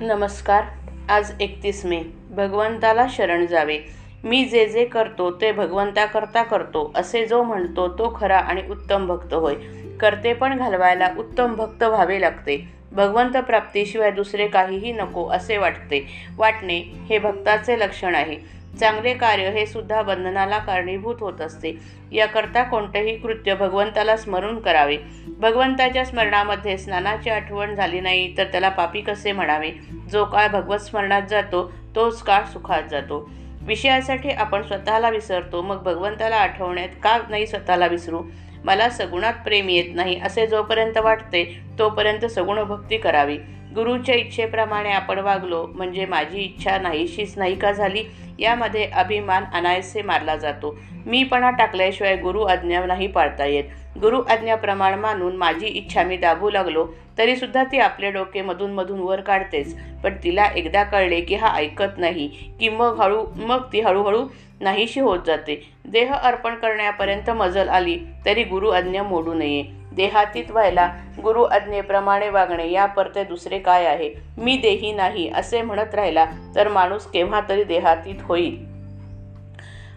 नमस्कार. 0.00 0.62
आज 1.08 1.32
एकतीस 1.40 1.84
मे. 1.84 2.02
भगवंताला 2.30 3.06
शरण 3.10 3.46
जावे. 3.46 3.78
मी 4.24 4.44
जे 4.44 4.66
जे 4.66 4.84
करतो 4.84 5.30
ते 5.30 5.52
भगवंताकरता 5.52 6.42
करतो 6.42 6.92
असे 6.96 7.26
जो 7.26 7.42
म्हणतो 7.42 7.88
तो 7.88 8.16
खरा 8.20 8.38
आणि 8.38 8.62
उत्तम 8.70 9.06
भक्त 9.06 9.34
होय. 9.34 9.54
करते 10.00 10.32
पण 10.32 10.58
घालवायला 10.58 11.08
उत्तम 11.18 11.54
भक्त 11.54 11.82
व्हावे 11.82 12.20
लागते. 12.20 12.68
भगवंत 12.92 13.36
प्राप्तीशिवाय 13.36 14.10
दुसरे 14.10 14.46
काहीही 14.46 14.92
नको 14.92 15.28
असे 15.28 15.56
वाटते. 15.56 16.06
वाटणे 16.36 16.78
हे 16.78 17.18
भक्ताचे 17.18 17.78
लक्षण 17.78 18.14
आहे. 18.14 18.36
चांगले 18.80 19.14
कार्य 19.14 19.50
हे 19.50 19.66
सुद्धा 19.66 20.02
बंधनाला 20.02 20.58
कारणीभूत 20.58 21.16
होत 21.20 21.40
असते. 21.40 21.78
याकरता 22.12 22.62
कोणतंही 22.62 23.16
कृत्य 23.16 23.54
भगवंताला 23.54 24.16
स्मरून 24.16 24.60
करावे. 24.60 24.96
भगवंताच्या 25.38 26.04
स्मरणामध्ये 26.04 26.78
स्नानाची 26.78 27.30
आठवण 27.30 27.74
झाली 27.74 28.00
नाही 28.00 28.36
तर 28.38 28.44
त्याला 28.44 28.68
पापी 28.68 29.00
कसे 29.00 29.32
म्हणावे? 29.32 29.70
जो 30.10 30.24
काळ 30.24 30.48
भगवत 30.48 30.78
स्मरणात 30.78 31.22
जातो 31.30 31.72
तोच 31.96 32.22
काळ 32.22 32.44
सुखात 32.44 32.82
जातो. 32.90 33.30
विषयासाठी 33.62 34.30
आपण 34.30 34.62
स्वतःला 34.62 35.10
विसरतो 35.10 35.62
मग 35.62 35.82
भगवंताला 35.82 36.36
आठवण्यात 36.36 36.88
का 37.02 37.18
नाही 37.28 37.46
स्वतःला 37.46 37.86
विसरू? 37.86 38.22
मला 38.64 38.88
सगुणात 38.88 39.32
प्रेम 39.44 39.68
येत 39.68 39.94
नाही 39.94 40.20
असे 40.20 40.46
जोपर्यंत 40.46 40.98
वाटते 40.98 41.60
तोपर्यंत 41.78 42.24
सगुण 42.24 42.62
भक्ती 42.62 42.96
करावी. 42.96 43.38
गुरुच्या 43.76 44.14
इच्छेप्रमाणे 44.14 44.90
आपण 44.90 45.18
वागलो 45.18 45.66
म्हणजे 45.66 46.04
माझी 46.06 46.40
इच्छा 46.40 46.76
नाहीशीच 46.78 47.36
नाही 47.38 47.54
का 47.54 47.72
झाली 47.72 48.02
यामध्ये 48.38 48.84
अभिमान 48.92 49.44
अनायसे 49.54 50.02
मारला 50.02 50.36
जातो. 50.36 50.74
मीपणा 51.06 51.50
टाकल्याशिवाय 51.50 52.16
गुरु 52.16 52.42
आज्ञा 52.42 52.84
नाही 52.86 53.06
पाळता 53.06 53.44
येत. 53.46 53.64
गुरु 54.00 54.20
आज्ञाप्रमाण 54.30 54.98
मानून 55.00 55.36
माझी 55.36 55.66
इच्छा 55.66 56.02
मी 56.02 56.16
दाबू 56.16 56.50
लागलो 56.50 56.86
तरीसुद्धा 57.18 57.64
ती 57.64 57.78
आपले 57.78 58.10
डोके 58.10 58.42
मधून 58.42 58.72
मधून 58.74 59.00
वर 59.00 59.20
काढतेच. 59.20 59.76
पण 60.02 60.16
तिला 60.24 60.46
एकदा 60.56 60.82
कळले 60.84 61.20
की 61.20 61.34
हा 61.34 61.54
ऐकत 61.56 61.98
नाही 61.98 62.28
की 62.60 62.68
मग 62.68 63.00
हळू 63.00 63.24
मग 63.36 63.62
ती 63.72 63.80
हळूहळू 63.80 64.26
नाहीशी 64.60 65.00
होत 65.00 65.18
जाते. 65.26 65.62
देह 65.84 66.12
अर्पण 66.14 66.54
करण्यापर्यंत 66.54 67.30
मजल 67.30 67.68
आली 67.68 67.98
तरी 68.26 68.44
गुरु 68.44 68.68
आज्ञा 68.70 69.02
मोडू 69.02 69.34
नये. 69.34 69.62
देहातीत 69.96 70.44
व्हायला 70.50 70.92
गुरु 71.22 71.42
आज्ञेप्रमाणे 71.42 72.28
वागणे 72.28 72.70
या 72.70 72.86
परते 72.86 73.24
दुसरे 73.24 73.58
काय 73.58 73.84
आहे? 73.84 74.10
मी 74.38 74.56
देही 74.56 74.92
नाही 74.92 75.28
असे 75.28 75.62
म्हणत 75.62 75.94
राहिला 75.94 76.26
तर 76.54 76.68
माणूस 76.68 77.06
केव्हा 77.06 77.40
तरी 77.48 77.64
देहातीत 77.64 78.14
होईल. 78.22 78.76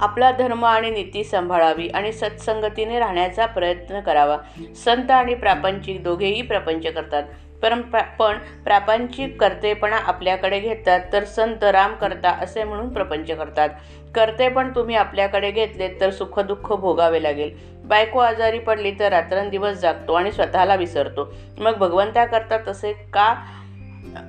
आपला 0.00 0.30
धर्म 0.30 0.64
आणि 0.64 0.90
नीती 0.90 1.24
सांभाळावी 1.24 1.88
आणि 1.88 2.12
सत्संगतीने 2.12 2.98
राहण्याचा 2.98 3.46
प्रयत्न 3.46 4.00
करावा. 4.00 4.36
संत 4.84 5.10
आणि 5.10 5.34
प्रापंचिक 5.34 6.02
दोघेही 6.04 6.42
प्रपंच 6.42 6.86
करतात. 6.86 7.22
पण 7.62 7.80
प्रा 7.80 8.02
पण 8.02 8.38
प्रापंचिक 8.64 9.40
कर्तेपणा 9.40 9.96
आपल्याकडे 9.96 10.60
घेतात 10.60 11.00
तर 11.12 11.24
संत 11.24 11.64
राम 11.64 11.94
करता 11.94 12.30
असे 12.30 12.64
म्हणून 12.64 12.88
प्रपंच 12.88 13.30
करतात. 13.30 13.68
करते 14.14 14.48
पण 14.48 14.74
तुम्ही 14.74 14.96
आपल्याकडे 14.96 15.50
घेतलेत 15.50 15.90
तर 16.00 16.10
सुखदुःख 16.10 16.72
भोगावे 16.72 17.22
लागेल. 17.22 17.50
बायको 17.84 18.18
आजारी 18.18 18.58
पडली 18.58 18.90
तर 18.90 19.08
रात्रंदिवस 19.08 19.76
जागतो 19.76 20.12
आणि 20.12 20.32
स्वतःला 20.32 20.74
विसरतो. 20.74 21.32
मग 21.58 21.76
भगवंताकरता 21.76 22.58
तसे 22.68 22.92
का 22.92 23.34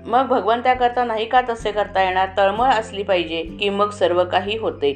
मग 0.06 0.28
भगवंताकरता 0.28 1.04
नाही 1.04 1.26
का 1.26 1.42
तसे 1.50 1.72
करता 1.72 2.04
येणार? 2.04 2.30
तळमळ 2.38 2.68
असली 2.68 3.04
पाहिजे 3.04 3.42
की 3.60 3.70
मग 3.70 3.90
सर्व 3.90 4.24
काही 4.24 4.58
होते. 4.58 4.94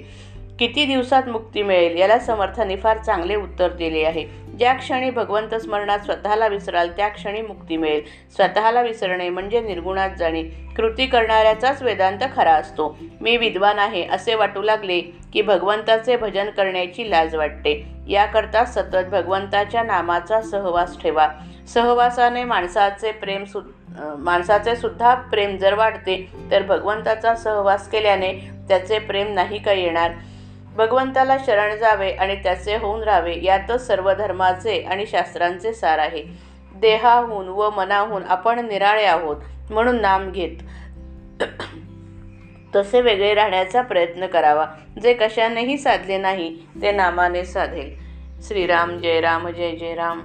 किती 0.60 0.86
दिवसात 0.86 1.24
मुक्ती 1.28 1.64
मिळेल? 1.64 1.98
याला 1.98 2.20
समर्थाने 2.20 2.76
फार 2.76 2.98
चांगले 2.98 3.36
उत्तर 3.36 3.68
दिले 3.68 4.04
आहे. 4.04 4.26
ज्या 4.60 4.74
क्षणी 4.74 5.10
भगवंत 5.10 5.56
स्मरणात 5.56 6.00
स्वतःला 6.00 6.48
विसराल 6.48 6.90
त्या 6.90 7.08
क्षणी 7.08 7.42
मुक्ती 7.42 7.78
मिळेल. 7.78 8.02
स्वतःला 8.36 8.82
विसरणे 8.82 9.30
म्हणजे 9.30 9.62
निर्गुणात 9.62 10.10
जाणे. 10.20 10.44
कृती 10.78 11.06
करणाऱ्याचाच 11.06 11.82
वेदांत 11.82 12.20
खरा 12.36 12.54
असतो. 12.54 12.98
मी 13.22 13.38
विद्वान 13.38 13.80
आहे 13.80 14.06
असे 14.08 14.36
वाटू 14.36 14.62
लागले 14.62 15.00
की 15.34 15.42
भगवंताचे 15.42 16.18
भजन 16.18 16.50
करण्याची 16.50 17.10
लाज 17.12 17.36
वाटते. 17.36 17.82
याकरता 18.08 18.66
सतत 18.66 19.10
भगवंताच्या 19.12 19.84
नामाचा 19.84 20.42
सहवास 20.42 21.02
ठेवा. 21.02 21.28
सहवासाने 21.74 22.44
माणसाचे 22.44 23.12
प्रेम 23.12 23.44
सु 23.44 23.60
माणसाचे 24.18 24.76
सुद्धा 24.76 25.14
प्रेम 25.32 25.58
जर 25.58 25.74
वाढते 25.74 26.16
तर 26.52 26.64
भगवंताचा 26.64 27.36
सहवास 27.36 27.88
केल्याने 27.90 28.32
त्याचे 28.68 29.00
प्रेम 29.00 29.34
नाही 29.34 29.60
का 29.60 29.72
येणार? 29.72 30.12
भगवंताला 30.76 31.38
शरण 31.46 31.78
जावे 31.78 32.10
आणि 32.10 32.36
त्याचे 32.36 32.78
होऊन 32.78 33.04
राहावे 33.04 33.36
यातच 33.44 33.88
सर्व 33.88 34.14
धर्माचे 34.14 34.82
आणि 34.82 35.06
शास्त्रांचे 35.06 35.74
सार 35.74 36.00
आहे. 36.00 36.24
देहाहून 36.76 37.48
व 37.48 37.70
मनाहून 37.70 38.24
आपण 38.24 38.68
निराळे 38.68 39.06
आहोत 39.06 39.36
म्हणून 39.70 40.02
नाम 40.02 40.32
घेत. 40.32 40.58
तसे 42.76 43.02
वेगळे 43.02 43.34
राहण्याचा 43.34 43.82
प्रयत्न 43.82 44.26
करावा. 44.26 44.66
जे 45.04 45.14
कशानेही 45.14 45.78
साधले 45.78 46.18
नाही 46.18 46.58
ते 46.82 46.92
नामाने 46.92 47.46
साधेल. 47.46 47.96
श्रीराम 48.48 48.98
जय 48.98 49.22
राम 49.22 49.48
जय 49.48 49.72
जय 49.72 49.96
राम. 49.96 50.22